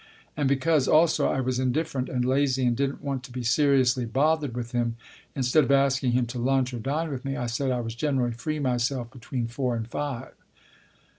And 0.35 0.49
because, 0.49 0.87
also, 0.87 1.27
I 1.29 1.41
was 1.41 1.59
indifferent 1.59 2.09
and 2.09 2.25
lazy 2.25 2.65
and 2.65 2.75
didn't 2.75 3.03
want 3.03 3.21
to 3.21 3.31
be 3.31 3.43
seriously 3.43 4.03
bothered 4.03 4.55
with 4.55 4.71
him, 4.71 4.95
instead 5.35 5.63
of 5.63 5.69
asking 5.69 6.13
him 6.13 6.25
to 6.25 6.39
lunch 6.39 6.73
or 6.73 6.79
dine 6.79 7.11
with 7.11 7.23
me, 7.23 7.37
I 7.37 7.45
said 7.45 7.69
I 7.69 7.81
was 7.81 7.93
generally 7.93 8.31
free 8.33 8.57
myself 8.57 9.11
between 9.11 9.45
four 9.45 9.75
and 9.75 9.87
five. 9.87 10.33